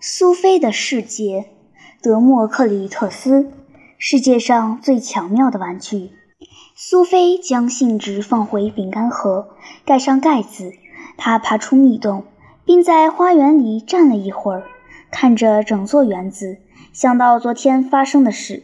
[0.00, 1.46] 苏菲的世界，
[2.00, 3.50] 德莫克里特斯，
[3.98, 6.12] 世界上最巧妙的玩具。
[6.76, 10.72] 苏菲将信纸放回饼干盒，盖上盖子。
[11.16, 12.26] 她爬出密洞，
[12.64, 14.62] 并在花园里站了一会儿，
[15.10, 16.58] 看着整座园子，
[16.92, 18.62] 想到昨天发生的事。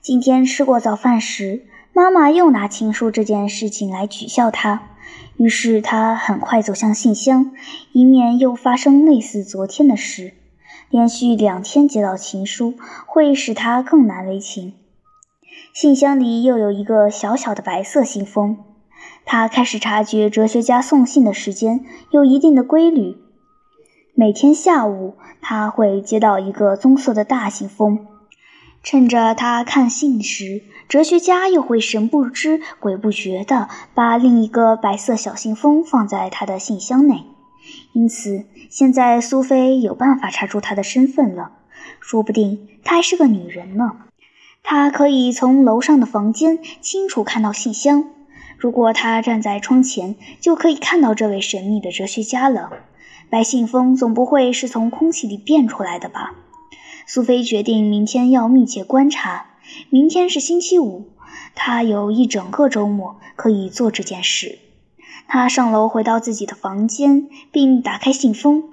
[0.00, 4.88] 今天吃过早饭时，妈妈又拿情书这件事情来取笑她。
[5.36, 7.52] 于是她很快走向信箱，
[7.92, 10.32] 以免又发生类似昨天的事。
[10.92, 12.74] 连续两天接到情书，
[13.06, 14.74] 会使他更难为情。
[15.72, 18.58] 信箱里又有一个小小的白色信封。
[19.24, 23.16] 他开始察觉哲学家送信的时间有一定的规律。
[24.14, 28.06] 每天下午，他会接到一个棕色的大信封。
[28.82, 37.24] 趁着他看信时，哲学家又会神不知鬼不觉地把另一个白色小信封放在他的信箱内。
[37.92, 41.52] 因此，现在苏菲有办法查出她的身份了。
[42.00, 43.92] 说不定她还是个女人呢。
[44.62, 48.04] 她可以从楼上的房间清楚看到信箱。
[48.56, 52.70] 如果她站在窗前，就可以看到这位神秘的哲学家了。
[53.28, 56.34] 白信封总不会是从空气里变出来的吧？
[57.06, 59.46] 苏菲决定明天要密切观察。
[59.90, 61.08] 明天是星期五，
[61.54, 64.58] 她有一整个周末可以做这件事。
[65.26, 68.64] 他上楼回到自己的房间，并打开信封。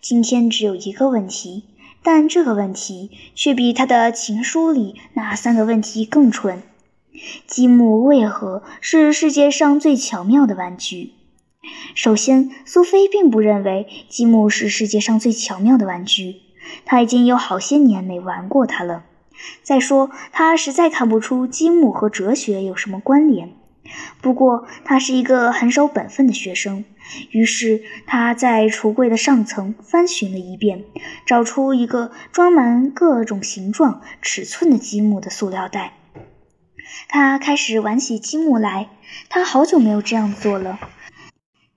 [0.00, 1.64] 今天只有一个问题，
[2.02, 6.62] 但这个问题却比他的情书里那三个问题更蠢：
[7.46, 11.12] 积木为何是世界上最巧妙的玩具？
[11.94, 16.36] 首先，苏菲并不认为积木是世界上最巧妙的玩具，
[16.84, 19.04] 她已经有好些年没玩过它了。
[19.62, 23.54] 再说，她实在看不出积木和哲学有什么关联。
[24.20, 26.84] 不过，他是一个很守本分的学生，
[27.30, 30.84] 于是他在橱柜的上层翻寻了一遍，
[31.26, 35.94] 找出一个装满各种形状、尺寸的积木的塑料袋。
[37.08, 38.88] 他开始玩起积木来，
[39.28, 40.78] 他好久没有这样做了。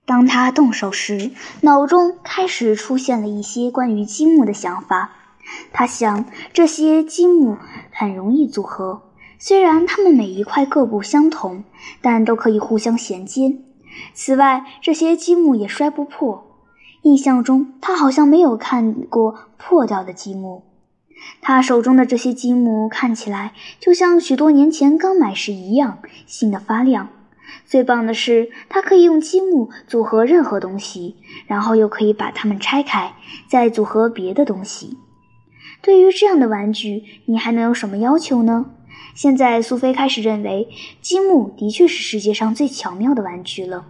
[0.04, 5.12] 当他动手时，脑中开始出现了一些关于积木的想法。
[5.72, 7.56] 他想，这些积木
[7.92, 9.11] 很容易组合。
[9.44, 11.64] 虽然它们每一块各不相同，
[12.00, 13.58] 但都可以互相衔接。
[14.14, 16.46] 此外，这些积木也摔不破。
[17.02, 20.62] 印象中，他好像没有看过破掉的积木。
[21.40, 27.08] 他手中的这些积木看起来就像许多年前刚买时一样新的发亮。
[27.66, 31.16] 最棒的是，他可以用积木组合任何东西，
[31.48, 33.14] 然后又可以把它们拆开，
[33.48, 34.98] 再组合别的东西。
[35.82, 38.66] 对于这样的玩具，你还能有什么要求呢？
[39.14, 40.68] 现在，苏菲开始认为
[41.00, 43.84] 积木的确是世界上最巧妙的玩具了。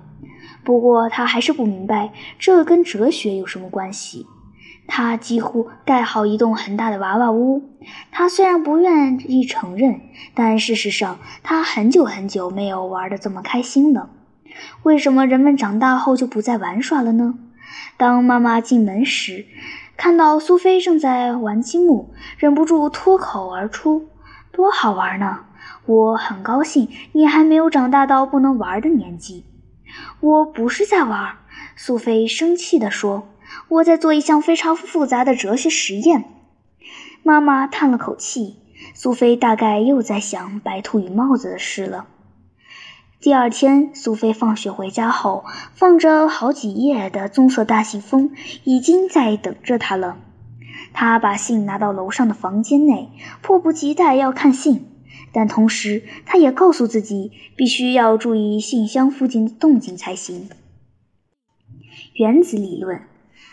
[0.64, 4.26] 不过，她还是不明白这跟哲学有什么关系。
[4.86, 7.62] 她几乎盖好一栋很大的娃娃屋。
[8.10, 10.00] 她虽然不愿意承认，
[10.34, 14.10] 但事实上，她很久很久没有玩得这么开心了。
[14.82, 17.34] 为什么人们长大后就不再玩耍了呢？
[17.96, 19.46] 当妈妈进门时，
[19.96, 24.08] 看到苏菲正在玩积木，忍不住脱口而出。
[24.52, 25.40] 多好玩呢！
[25.86, 29.44] 我很高兴你还没有长大到不能玩的年纪。
[30.20, 31.36] 我不是在玩，
[31.74, 33.28] 苏菲生气地说
[33.68, 36.24] ：“我在做一项非常复杂的哲学实验。”
[37.24, 38.56] 妈妈叹了口气。
[38.94, 42.06] 苏菲大概又在想白兔与帽子的事了。
[43.20, 48.32] 第二天，苏菲放学回家后，放着好几页的棕色大信封
[48.64, 50.16] 已经在等着她了。
[50.92, 53.10] 他把信拿到楼上的房间内，
[53.40, 54.86] 迫不及待要看信，
[55.32, 60.48] 但同时他也告诉自己，必须要注意信箱附近的动静才行。
[62.14, 63.02] 原子理论，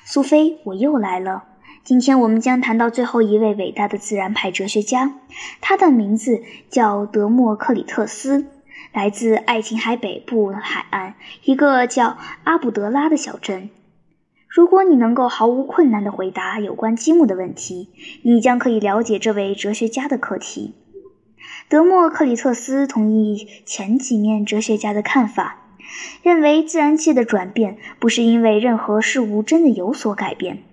[0.06, 1.46] 苏菲，我又来了。
[1.86, 5.14] 今天我们将谈到最后一位伟大的自然派哲学家，
[5.62, 8.46] 他的名字叫德莫克里特斯，
[8.94, 13.70] 来自爱琴海北部海岸一个叫阿布德拉的小镇。
[14.50, 17.90] 如果你能够毫无困难地回答有关积木的问题，
[18.24, 20.74] 你将可以了解这位哲学家的课题。
[21.69, 25.57] 德莫克里特斯同意前几面哲学家的看法，
[26.24, 30.63] 认为自然界的转变不是因为任何事物真的有所改变。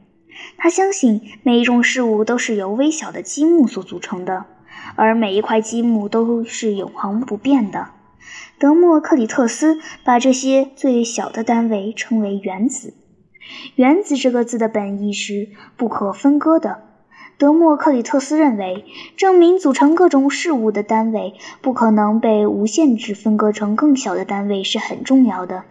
[0.56, 4.46] 他相信每一种事物都是由微小的积木所组成的，
[4.94, 7.90] 而每一块积木都是永恒不变的。
[8.58, 12.94] 德莫克里特斯把这些最小的单位称为原子。
[13.75, 16.82] 原子这个字的本意是不可分割的。
[17.38, 25.64] 德莫克里特斯认为，证明组成各种事物的单位不可能被无限制分割成更小的单位是很重要的。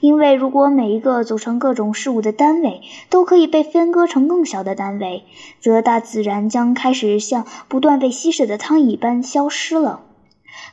[0.00, 5.24] 因为如果每一个组成各种事物的单位都可以被分割成更小的单位，
[5.60, 10.00] 则大自然将开始像不断被吸食的汤一般消失了。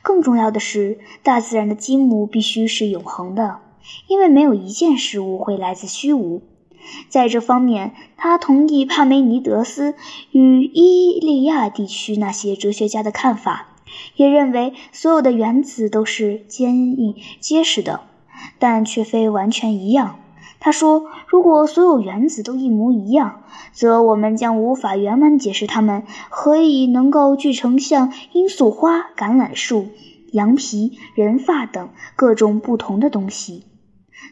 [0.02, 3.58] 更重要的是，大自然的积木必须是永恒的，
[4.06, 6.42] 因为没有一件事物会来自虚无。
[7.08, 9.94] 在这方面，他同意帕梅尼德斯
[10.30, 13.68] 与伊利亚地区那些哲学家的看法，
[14.16, 18.00] 也认为所有的原子都是坚硬结实的。
[18.58, 20.16] 但却非完全一样。
[20.60, 23.42] 他说：“如果所有原子都一模一样，
[23.72, 29.88] 则我们将无法圆满解释它们何以能够聚成像罂粟花、橄榄树、
[30.32, 33.64] 羊皮、人发等各种不同的东西。”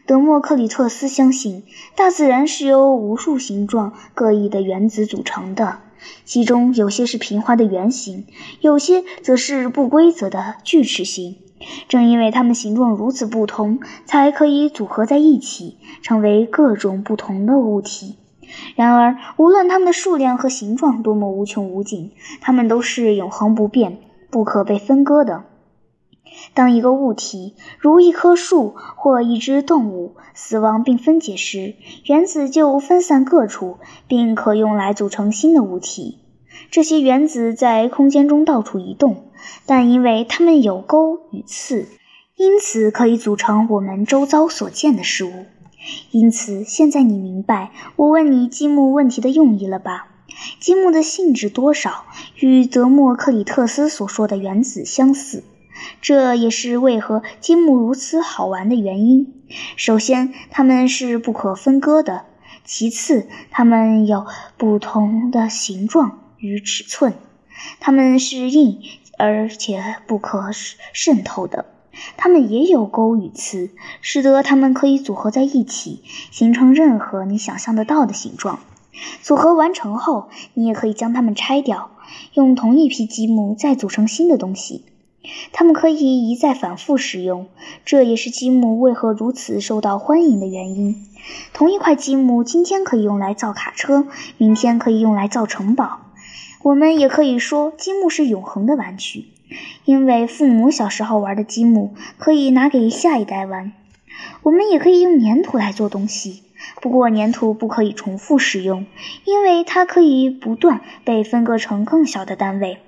[0.05, 1.63] 德谟克里特斯相信，
[1.95, 5.79] 大自然是由无数形状各异的原子组成的，
[6.25, 8.25] 其中有些是平滑的圆形，
[8.61, 11.37] 有些则是不规则的锯齿形。
[11.89, 18.15] 正因为它们形状如此不同，才可以组合在一起，成为各种不同的物体。
[18.75, 23.99] 然而，无论它们的数量和形状多么无穷无尽，它们都是永恒不变、
[24.31, 25.43] 不可被分割的。
[26.53, 33.77] 当一个物体，如一棵树或一只动物，死亡并分解时，原子就分散各处，
[34.07, 36.19] 并可用来组成新的物体。
[36.71, 39.25] 这些原子在空间中到处移动。
[39.65, 41.87] 但因为它们有钩与刺，
[42.35, 45.31] 因此可以组成我们周遭所见的事物。
[46.11, 50.07] 因此，现在你明白我问你积木问题的用意了吧？
[50.59, 52.03] 积木的性质多少
[52.35, 55.43] 与德莫克里特斯所说的原子相似，
[56.01, 59.33] 这也是为何积木如此好玩的原因。
[59.75, 62.25] 首先，它们是不可分割的；
[62.65, 64.25] 其次，它们有
[64.57, 67.13] 不同的形状与尺寸；
[67.79, 68.79] 它们是硬。
[69.21, 70.49] 而且不可
[70.93, 71.65] 渗透的，
[72.15, 78.59] 它们也有钩与刺，使得它们可以组合在一起，形成任何你想象得到的形状。
[79.21, 81.91] 组合完成后，你也可以将它们拆掉，
[82.31, 84.85] 用同一批积木再组成新的东西。
[85.51, 87.47] 它们可以一再反复使用，
[87.85, 91.05] 这也是积木为何如此受到欢迎的原因。
[91.53, 95.99] 同一块积木今天可以用来造卡车，明天可以用来造城堡。
[96.63, 99.25] 我们也可以说，积木是永恒的玩具，
[99.85, 103.71] 因为父母小时候玩的积木可以拿给下一代玩。
[104.43, 106.43] 我们也可以用粘土来做东西，
[106.81, 108.85] 不过粘土不可以重复使用，
[109.23, 112.79] 因为它可以不断被分割成更小的单位。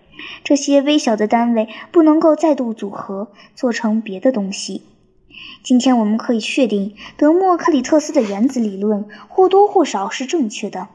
[0.43, 4.83] 这些微小的单位不能够再度组合做成别的东西。
[5.63, 10.87] 今天我们可以确定，德谟克里特斯的原子理论或多或少是正确的。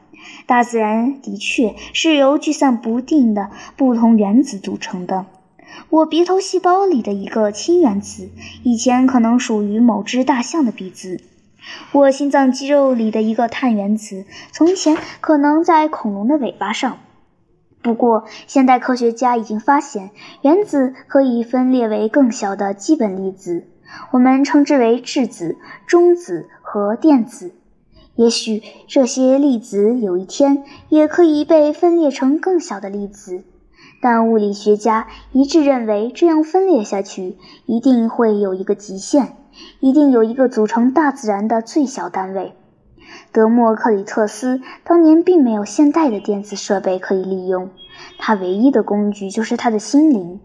[0.45, 5.25] 大自然的确是由聚散不定的不同原子组成的。
[5.89, 8.29] 我鼻头细胞里的一个氢原子，
[8.63, 11.21] 以前可能属于某只大象的鼻子；
[11.91, 16.97] 我心脏肌肉里的一个碳原子，从前可能在恐龙的尾巴上。
[17.87, 20.11] 不过，现代科学家已经发现，
[20.41, 23.65] 原子可以分裂为更小的基本粒子，
[24.11, 25.55] 我们称之为质子、
[25.85, 27.53] 中子和电子。
[28.15, 33.45] 也许这些粒子有一天也可以被分裂成更小的粒子，
[34.01, 39.37] 但物理学家一致认为，这样分裂下去一定会有一个极限，
[39.79, 42.51] 一定有一个组成大自然的最小单位。
[43.31, 47.69] 德谟克里特斯当年并没有现代的电子设备可以利用，
[48.17, 50.39] 他唯一的工具就是他的心灵。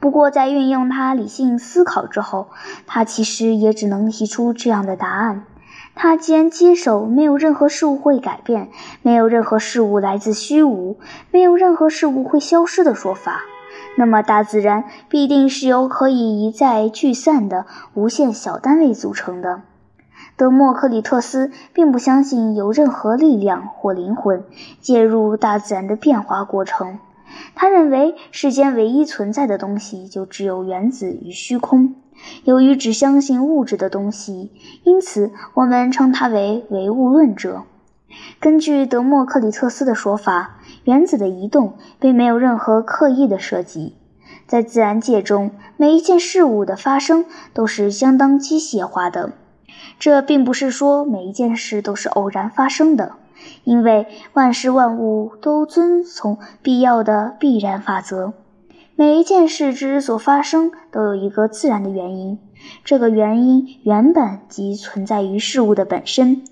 [0.00, 2.48] 不过，在运用他理性思考之后，
[2.86, 5.44] 他其实也只能提出这样的答案。
[5.94, 8.68] 他既然接受没有任何事物会改变，
[9.02, 10.98] 没有任何事物来自虚无，
[11.30, 13.40] 没有任何事物会消失的说法，
[13.96, 19.62] 那么大自然必定是由可以一再聚散的无限小单位组成的。
[20.36, 24.44] 德谟克里特斯并不相信有任何力量或灵魂
[24.80, 26.98] 介入大自然的变化过程，
[27.54, 31.94] 他认为世间唯一存在的东西就只有原子与虚空。
[32.44, 34.52] 由于只相信物质的东西，
[34.84, 37.62] 因此我们称他为唯物论者。
[38.38, 43.96] 根据德谟克里特斯的说法，原子的移动并没有任何刻意的设计。
[44.46, 49.32] 在自然界中，每一件事物的发生都是相当机械化的。
[49.98, 53.12] 这并不是说每一件事都是偶然发生的，
[53.64, 58.32] 因为万事万物都遵从必要的必然法则。
[58.94, 62.38] 每一件事之所发生，都有一个自然的原因。
[62.82, 66.44] 这个原因原本即存在于事物的本身。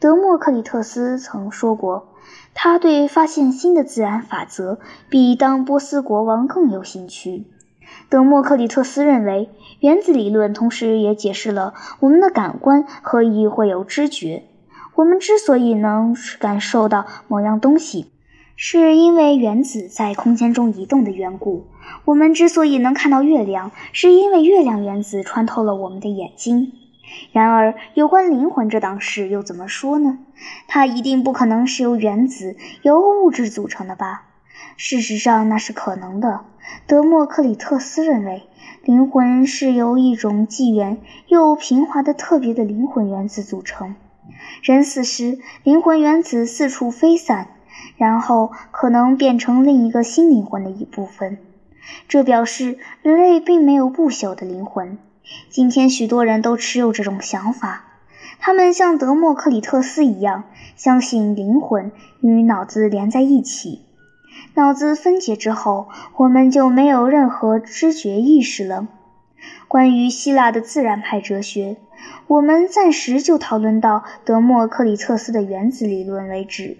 [0.00, 2.08] 德谟克里特斯曾说过，
[2.54, 4.78] 他对发现新的自然法则
[5.10, 7.46] 比当波斯国王更有兴趣。
[8.12, 9.48] 德谟克里特斯认为，
[9.80, 14.42] 原子理论同时也解释了我们的感官何以会有知觉。
[14.96, 18.12] 我们之所以能感受到某样东西，
[18.54, 21.68] 是因为原子在空间中移动的缘故。
[22.04, 26.70] 我们之所以能看到月亮，是因为月亮原子穿透了我们的眼睛。
[27.32, 30.18] 然而，有关灵魂这档事又怎么说呢？
[30.68, 34.24] 它一定不可能是由原子、由物质组成的吧？
[34.76, 36.40] 事实上，那是可能的。
[36.86, 38.44] 德谟克里特斯认为，
[38.84, 43.94] 灵魂是由一种既圆又平滑的特别的灵魂原子组成。
[44.62, 47.48] 人死时，灵魂原子四处飞散，
[47.96, 51.38] 然后可能变成另一个新灵魂的一部分。
[52.08, 54.98] 这表示人类并没有不朽的灵魂。
[55.50, 57.84] 今天，许多人都持有这种想法。
[58.38, 60.44] 他们像德谟克里特斯一样，
[60.76, 63.82] 相信灵魂与脑子连在一起。
[64.54, 68.86] 脑子分解之后，我们就没有任何知觉意识了。
[69.66, 71.78] 关于希腊的自然派哲学，
[72.26, 76.76] 我们暂时就讨论到德谟克里特斯的原子理论为止。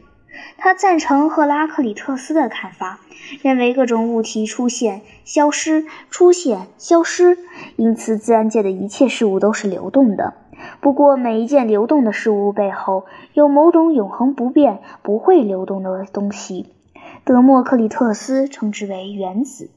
[0.58, 3.00] 他赞成赫拉克里特斯的看法，
[3.40, 7.38] 认为各种物体出现、消失、出现、消失，
[7.76, 10.34] 因此自然界的一切事物都是流动的。
[10.80, 16.66] 不过，每一件流动的事物背后有某种永恒不变、不会流动的东西。
[17.24, 19.70] 德谟克里特斯称之为原子。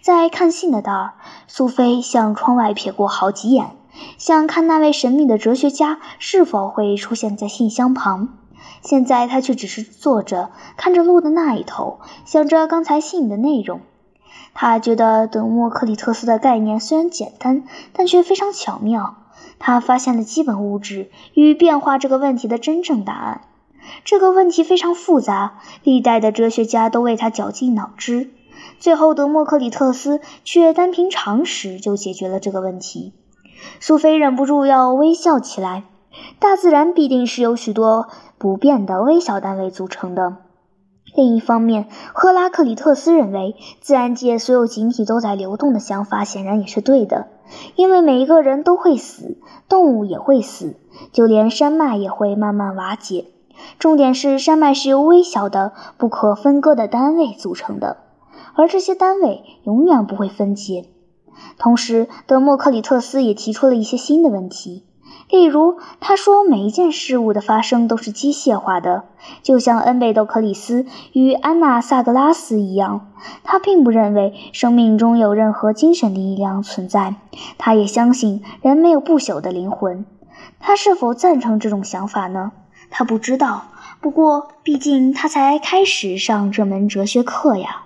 [0.00, 1.12] 在看信的道儿，
[1.46, 3.70] 苏菲向窗外瞥过好几眼，
[4.16, 8.38] 想看那位神秘的哲学家是否会出现在信箱旁。
[8.80, 13.80] 现在他却只是坐着，看着路的那一头，想着刚才信的内容。
[14.54, 19.16] 他觉得德莫克里特斯的概念虽然简单，但却非常巧妙。
[19.58, 23.40] 他发现了基本物质与变化这个问题的真正答案。
[24.04, 28.30] 这个问题非常复杂，历代的哲学家都为他绞尽脑汁。
[28.78, 33.12] 最后，德谟克里特斯却单凭常识就解决了这个问题。
[33.80, 35.84] 苏菲忍不住要微笑起来。
[36.40, 40.36] 大自然必定是由许多不变的微小单位组成的。
[41.14, 47.28] 另一方面，赫拉克里特斯认为自然界所有景体都在流动的想法显然也是对的，
[47.76, 50.76] 因为每一个人都会死，动物也会死，
[51.12, 53.26] 就连山脉也会慢慢瓦解。
[53.78, 57.98] 重点是，山脉是由微小的、不可分割的单位组成的，
[58.54, 60.86] 而这些单位永远不会分解。
[61.58, 64.84] 同时，德谟克里特斯也提出了一些新的问题。
[65.30, 69.04] 例如，他说每一件事物的发生都是机械化的，
[69.42, 73.12] 就像恩贝斗克里斯与安娜萨格拉斯一样。
[73.44, 77.16] 他并不认为生命中有任何精神力量存在，
[77.58, 80.06] 他也相信人没有不朽的灵魂。
[80.60, 82.52] 他是否赞成这种想法呢？
[82.90, 83.66] 他不知道。
[84.00, 87.82] 不过，毕竟他才开始上这门哲学课呀。